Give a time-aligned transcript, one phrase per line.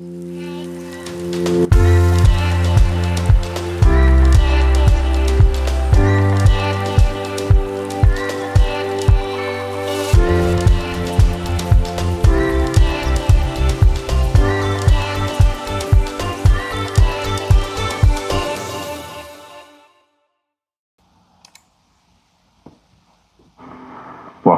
[0.00, 0.33] Mm-hmm.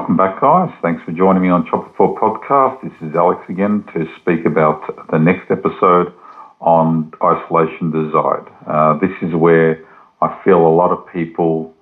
[0.06, 0.70] Welcome back, guys.
[0.82, 2.80] Thanks for joining me on Chopper 4 podcast.
[2.80, 6.14] This is Alex again to speak about the next episode
[6.60, 8.46] on isolation desired.
[8.70, 9.84] Uh, this is where
[10.22, 11.74] I feel a lot of people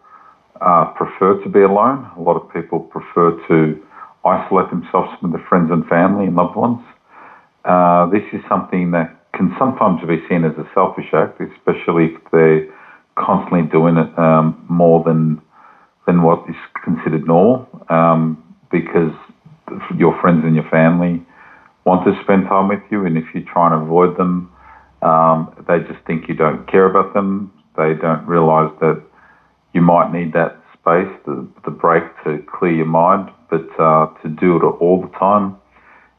[0.62, 2.10] uh, prefer to be alone.
[2.16, 3.76] A lot of people prefer to
[4.24, 6.80] isolate themselves from their friends and family and loved ones.
[7.66, 12.22] Uh, this is something that can sometimes be seen as a selfish act, especially if
[12.32, 12.72] they're
[13.20, 15.43] constantly doing it um, more than
[16.06, 19.12] than what is considered normal um, because
[19.96, 21.24] your friends and your family
[21.84, 24.50] want to spend time with you, and if you try and avoid them,
[25.02, 27.52] um, they just think you don't care about them.
[27.76, 29.02] They don't realize that
[29.74, 34.28] you might need that space, the, the break to clear your mind, but uh, to
[34.28, 35.56] do it all the time,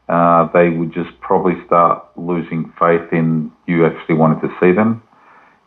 [0.08, 5.02] uh, they would just probably start losing faith in you actually wanting to see them.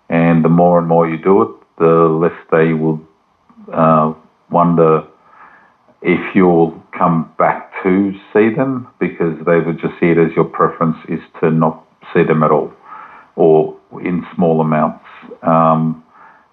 [0.10, 3.02] And the more and more you do it, the less they will
[3.74, 4.14] uh,
[4.50, 5.04] wonder
[6.02, 10.46] if you'll come back to see them because they would just see it as your
[10.46, 12.72] preference is to not see them at all
[13.36, 15.06] or in small amounts.
[15.44, 16.04] Um,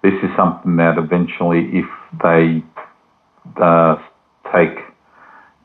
[0.03, 1.85] this is something that eventually, if
[2.23, 2.63] they
[3.61, 3.95] uh,
[4.53, 4.77] take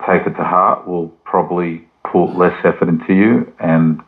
[0.07, 3.53] take it to heart, will probably put less effort into you.
[3.61, 4.01] And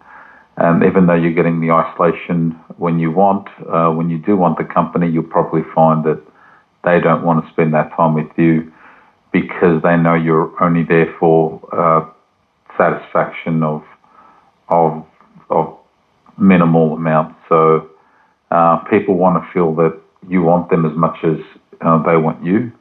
[0.57, 4.59] and even though you're getting the isolation when you want, uh, when you do want
[4.59, 6.21] the company, you'll probably find that
[6.85, 8.73] they don't want to spend that time with you
[9.33, 12.07] because they know you're only there for uh,
[12.79, 13.83] satisfaction of
[14.69, 15.05] of
[15.51, 15.77] of
[16.39, 17.37] minimal amounts.
[17.49, 17.91] So
[18.51, 21.39] uh, people want to feel that you want them as much as
[21.81, 22.73] uh, they want you.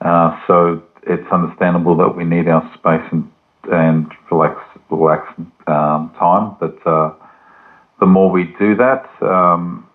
[0.00, 3.30] Uh, so it's understandable that we need our space and
[3.70, 4.60] and relax
[4.90, 5.26] relax
[5.66, 7.12] um, time, but uh,
[8.00, 9.08] the more we do that.
[9.22, 9.88] Um,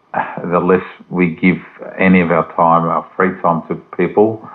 [0.43, 1.57] the less we give
[1.97, 4.47] any of our time, our free time to people,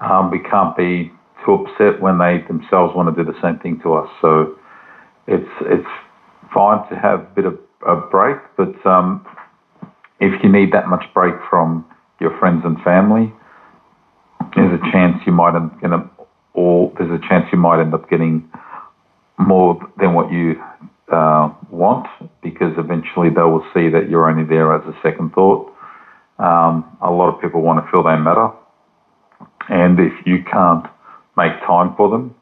[0.00, 1.12] um, we can't be
[1.44, 4.08] too upset when they themselves want to do the same thing to us.
[4.20, 4.56] So
[5.26, 5.88] it's it's
[6.52, 9.26] fine to have a bit of a break, but um,
[10.20, 11.84] if you need that much break from
[12.20, 13.32] your friends and family,
[14.54, 18.08] there's a chance you might end up, or there's a chance you might end up
[18.08, 18.48] getting
[19.38, 20.62] more than what you
[21.12, 22.06] uh, want
[22.42, 25.72] because eventually they will see that you're only there as a second thought.
[26.38, 28.50] Um, a lot of people want to feel they matter,
[29.68, 30.86] and if you can't
[31.36, 32.34] make time for them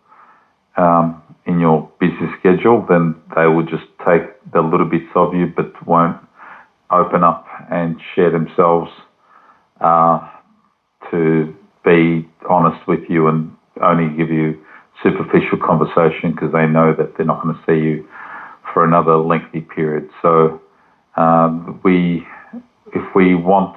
[0.77, 4.23] um, in your busy schedule, then they will just take
[4.53, 6.17] the little bits of you, but won't
[6.91, 8.91] open up and share themselves
[9.81, 10.29] uh,
[11.11, 11.55] to
[11.85, 14.61] be honest with you and only give you
[15.03, 18.09] superficial conversation because they know that they're not going to see you
[18.73, 20.09] for another lengthy period.
[20.23, 20.61] So
[21.17, 22.27] um, we,
[22.95, 23.77] if we want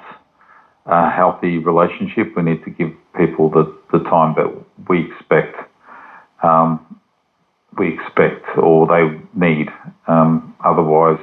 [0.85, 4.49] a healthy relationship, we need to give people the, the time that
[4.89, 5.55] we expect,
[6.43, 6.99] um,
[7.77, 9.67] we expect or they need.
[10.07, 11.19] Um, otherwise,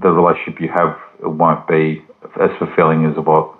[0.00, 2.04] the relationship you have won't be
[2.40, 3.54] as fulfilling as what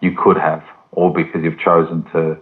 [0.00, 0.62] you could have,
[0.92, 2.36] or because you've chosen to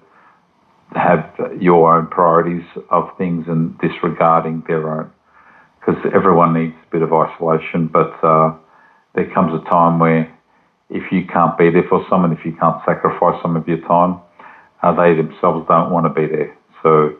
[0.95, 1.31] have
[1.61, 5.11] your own priorities of things and disregarding their own
[5.89, 7.89] because everyone needs a bit of isolation.
[7.89, 8.55] But uh,
[9.15, 10.33] there comes a time where
[10.91, 14.21] if you can't be there for someone, if you can't sacrifice some of your time,
[14.83, 16.57] uh, they themselves don't want to be there.
[16.83, 17.17] So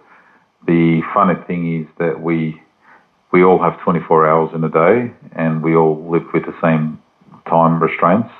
[0.67, 2.61] the funny thing is that we
[3.31, 6.99] we all have 24 hours in a day, and we all live with the same
[7.47, 8.31] time restraints.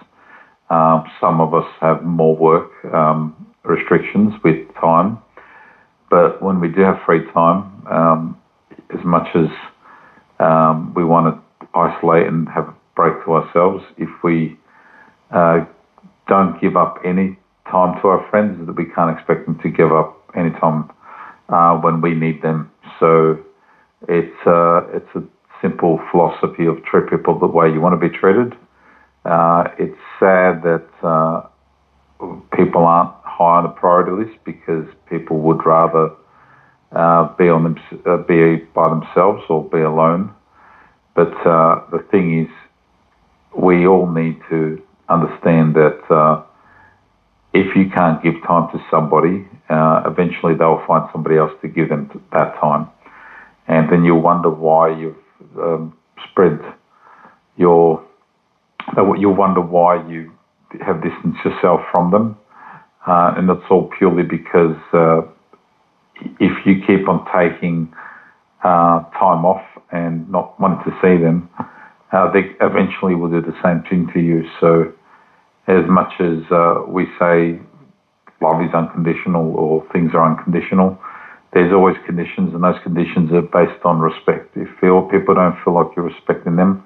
[0.71, 5.19] Um, some of us have more work um, restrictions with time,
[6.11, 8.41] but when we do have free time, um,
[8.91, 9.49] as much as
[10.41, 13.85] um, we want to isolate and have a break to ourselves.
[13.97, 14.59] If we
[15.31, 15.65] uh,
[16.27, 17.39] don't give up any
[17.71, 20.91] time to our friends, that we can't expect them to give up any time
[21.49, 22.71] uh, when we need them.
[23.01, 23.39] So
[24.09, 25.23] it's uh, it's a
[25.61, 28.55] simple philosophy of treat people the way you want to be treated.
[29.25, 31.43] Uh, it's sad that uh,
[32.53, 36.11] people aren't high on the priority list because people would rather
[36.93, 40.35] uh, be on them, uh, be by themselves or be alone.
[41.15, 42.51] But uh, the thing is,
[43.57, 46.43] we all need to understand that uh,
[47.53, 51.89] if you can't give time to somebody, uh, eventually they'll find somebody else to give
[51.89, 52.89] them that time,
[53.67, 55.17] and then you'll wonder why you've
[55.59, 55.97] um,
[56.31, 56.59] spread
[57.57, 58.05] your,
[58.97, 60.33] you'll wonder why you
[60.87, 62.37] have distanced yourself from them.
[63.07, 65.23] Uh, and that's all purely because uh,
[66.69, 67.93] you keep on taking
[68.63, 71.49] uh, time off and not wanting to see them,
[72.13, 74.45] uh, they eventually will do the same thing to you.
[74.61, 74.93] So,
[75.67, 77.61] as much as uh, we say
[78.41, 80.99] love is unconditional or things are unconditional,
[81.53, 84.57] there's always conditions, and those conditions are based on respect.
[84.57, 86.85] If people don't feel like you're respecting them,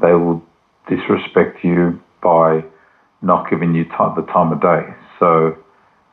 [0.00, 0.42] they will
[0.88, 2.64] disrespect you by
[3.22, 4.92] not giving you time, the time of day.
[5.18, 5.56] So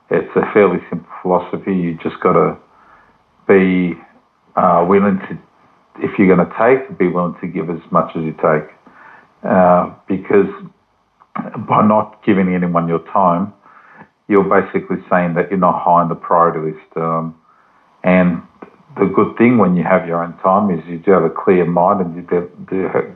[0.09, 1.75] it's a fairly simple philosophy.
[1.75, 2.57] You just got to
[3.51, 3.99] be
[4.55, 5.39] uh, willing to,
[5.99, 8.69] if you're going to take, be willing to give as much as you take.
[9.43, 10.47] Uh, because
[11.67, 13.53] by not giving anyone your time,
[14.27, 16.97] you're basically saying that you're not high on the priority list.
[16.97, 17.35] Um,
[18.03, 18.41] and
[18.97, 21.65] the good thing when you have your own time is you do have a clear
[21.65, 22.49] mind and you do,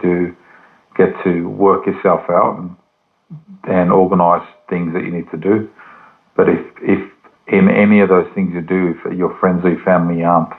[0.01, 0.35] do,
[0.97, 2.75] get to work yourself out and,
[3.65, 5.69] and organise things that you need to do.
[6.35, 7.11] But if, if
[7.47, 10.53] in any of those things you do, if your friends or your family aren't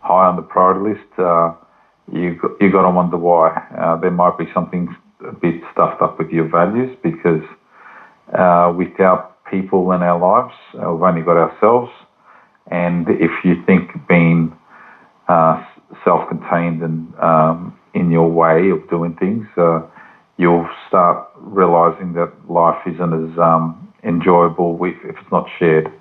[0.00, 1.52] high on the priority list, uh,
[2.12, 3.50] you you got to wonder why.
[3.78, 4.88] Uh, there might be something
[5.26, 7.42] a bit stuffed up with your values because
[8.36, 11.90] uh, without people in our lives, uh, we've only got ourselves.
[12.70, 14.56] And if you think being
[15.28, 15.62] uh,
[16.04, 19.82] self-contained and um, in your way of doing things, uh,
[20.36, 25.92] you'll start realizing that life isn't as um, enjoyable if it's not shared.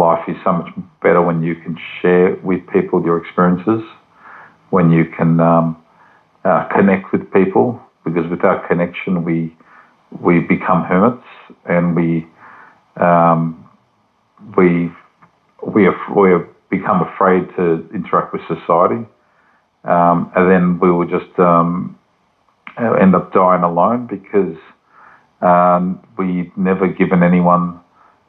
[0.00, 3.82] Life is so much better when you can share with people your experiences,
[4.70, 5.76] when you can um,
[6.42, 9.54] uh, connect with people, because without connection, we
[10.18, 11.26] we become hermits
[11.66, 12.26] and we
[12.96, 13.68] um,
[14.56, 14.90] we
[15.66, 19.04] we have, we have become afraid to interact with society,
[19.84, 21.98] um, and then we will just um,
[22.78, 24.56] end up dying alone because
[25.42, 27.79] um, we've never given anyone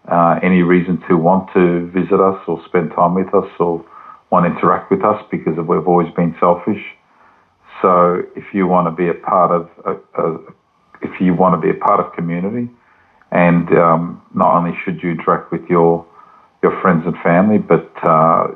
[0.09, 3.85] uh, any reason to want to visit us or spend time with us or
[4.31, 6.81] want to interact with us because we've always been selfish.
[7.81, 10.37] So if you want to be a part of, a, a,
[11.01, 12.69] if you want to be a part of community,
[13.31, 16.05] and um, not only should you interact with your
[16.61, 18.47] your friends and family, but uh,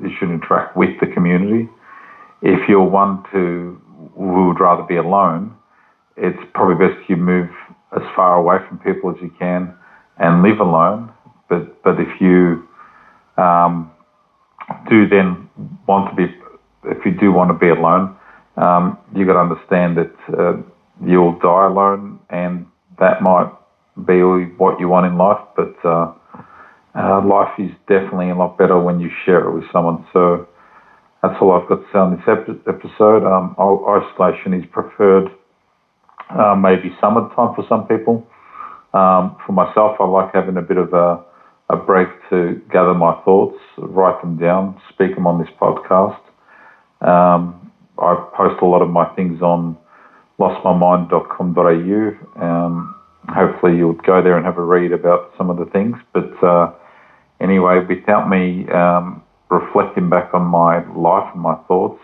[0.00, 1.68] you should interact with the community.
[2.40, 3.80] If you're one to
[4.14, 5.56] who would rather be alone,
[6.16, 7.50] it's probably best you move
[7.96, 9.74] as far away from people as you can
[10.18, 11.12] and live alone.
[11.48, 12.68] But but if you
[13.36, 13.90] um,
[14.88, 15.48] do then
[15.86, 16.34] want to be,
[16.84, 18.16] if you do want to be alone,
[18.56, 20.56] um, you got to understand that uh,
[21.04, 22.66] you'll die alone, and
[22.98, 23.50] that might
[24.06, 24.20] be
[24.56, 25.40] what you want in life.
[25.56, 26.12] But uh,
[26.94, 30.06] uh, life is definitely a lot better when you share it with someone.
[30.12, 30.48] So
[31.22, 33.24] that's all I've got to say on this episode.
[33.24, 35.30] Um, isolation is preferred,
[36.30, 38.26] uh, maybe summertime for some people.
[38.94, 41.22] Um, for myself, I like having a bit of a,
[41.70, 46.18] a break to gather my thoughts, write them down, speak them on this podcast.
[47.00, 49.76] Um, I post a lot of my things on
[50.38, 52.42] lostmymind.com.au.
[52.42, 52.94] Um,
[53.28, 55.96] hopefully, you'll go there and have a read about some of the things.
[56.12, 56.72] But uh,
[57.40, 62.00] anyway, without me um, reflecting back on my life and my thoughts,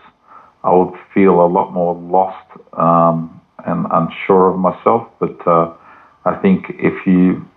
[0.63, 5.07] I would feel a lot more lost um, and unsure of myself.
[5.19, 5.73] But uh,
[6.25, 7.47] I think if you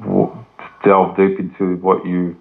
[0.00, 0.44] w-
[0.84, 2.36] delve deep into what you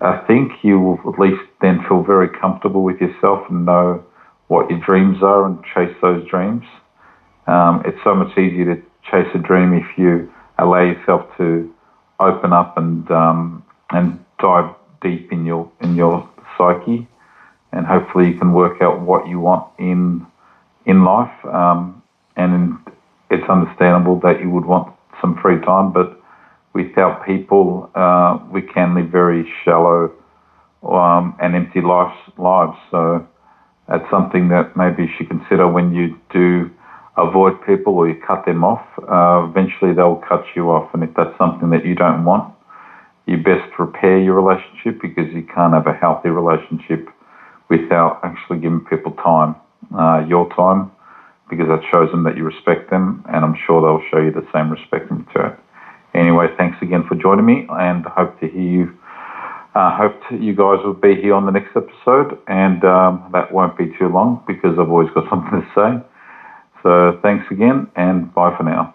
[0.00, 4.02] I think, you will at least then feel very comfortable with yourself and know
[4.48, 6.64] what your dreams are and chase those dreams.
[7.46, 11.72] Um, it's so much easier to chase a dream if you allow yourself to
[12.18, 17.06] open up and um, and dive deep in your in your psyche,
[17.72, 20.26] and hopefully you can work out what you want in
[20.86, 21.44] in life.
[21.44, 22.02] Um,
[22.36, 22.78] and
[23.30, 26.20] it's understandable that you would want some free time, but
[26.72, 30.12] without people, uh, we can live very shallow
[30.82, 32.16] um, and empty lives.
[32.38, 32.76] Lives.
[32.90, 33.26] So
[33.88, 36.70] that's something that maybe you should consider when you do
[37.16, 38.84] avoid people or you cut them off.
[38.98, 42.54] Uh, eventually, they'll cut you off, and if that's something that you don't want,
[43.26, 47.08] you best repair your relationship because you can't have a healthy relationship
[47.68, 49.54] without actually giving people time,
[49.96, 50.90] uh, your time,
[51.50, 54.46] because that shows them that you respect them, and I'm sure they'll show you the
[54.52, 55.56] same respect in return.
[56.14, 58.98] Anyway, thanks again for joining me, and hope to hear you.
[59.74, 63.76] Uh, hope you guys will be here on the next episode, and um, that won't
[63.76, 66.06] be too long because I've always got something to say.
[66.82, 68.94] So thanks again, and bye for now.